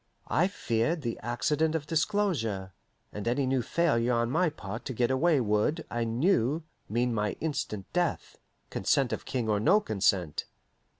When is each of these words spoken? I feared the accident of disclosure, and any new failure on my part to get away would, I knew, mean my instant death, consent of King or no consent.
I 0.29 0.47
feared 0.47 1.03
the 1.03 1.19
accident 1.19 1.75
of 1.75 1.85
disclosure, 1.85 2.73
and 3.13 3.27
any 3.27 3.45
new 3.45 3.61
failure 3.61 4.15
on 4.15 4.31
my 4.31 4.49
part 4.49 4.83
to 4.85 4.93
get 4.93 5.11
away 5.11 5.39
would, 5.39 5.85
I 5.91 6.05
knew, 6.05 6.63
mean 6.89 7.13
my 7.13 7.33
instant 7.39 7.85
death, 7.93 8.39
consent 8.71 9.13
of 9.13 9.25
King 9.25 9.47
or 9.47 9.59
no 9.59 9.79
consent. 9.79 10.45